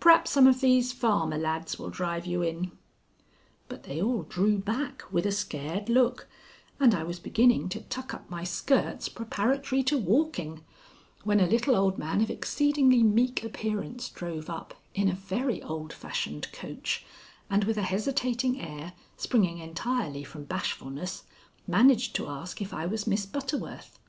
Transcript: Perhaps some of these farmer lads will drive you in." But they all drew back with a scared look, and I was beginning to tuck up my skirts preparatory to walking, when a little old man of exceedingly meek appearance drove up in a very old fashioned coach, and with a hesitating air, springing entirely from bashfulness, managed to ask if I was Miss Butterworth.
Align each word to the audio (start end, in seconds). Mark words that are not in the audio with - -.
Perhaps 0.00 0.32
some 0.32 0.48
of 0.48 0.60
these 0.60 0.92
farmer 0.92 1.38
lads 1.38 1.78
will 1.78 1.88
drive 1.88 2.26
you 2.26 2.42
in." 2.42 2.72
But 3.68 3.84
they 3.84 4.02
all 4.02 4.24
drew 4.24 4.58
back 4.58 5.04
with 5.12 5.24
a 5.24 5.30
scared 5.30 5.88
look, 5.88 6.26
and 6.80 6.96
I 6.96 7.04
was 7.04 7.20
beginning 7.20 7.68
to 7.68 7.82
tuck 7.82 8.12
up 8.12 8.28
my 8.28 8.42
skirts 8.42 9.08
preparatory 9.08 9.84
to 9.84 9.96
walking, 9.96 10.64
when 11.22 11.38
a 11.38 11.46
little 11.46 11.76
old 11.76 11.96
man 11.96 12.20
of 12.20 12.28
exceedingly 12.28 13.04
meek 13.04 13.44
appearance 13.44 14.08
drove 14.08 14.50
up 14.50 14.74
in 14.96 15.08
a 15.08 15.14
very 15.14 15.62
old 15.62 15.92
fashioned 15.92 16.50
coach, 16.50 17.06
and 17.48 17.62
with 17.62 17.78
a 17.78 17.82
hesitating 17.82 18.60
air, 18.60 18.94
springing 19.16 19.58
entirely 19.58 20.24
from 20.24 20.42
bashfulness, 20.42 21.22
managed 21.68 22.16
to 22.16 22.26
ask 22.26 22.60
if 22.60 22.74
I 22.74 22.86
was 22.86 23.06
Miss 23.06 23.26
Butterworth. 23.26 24.00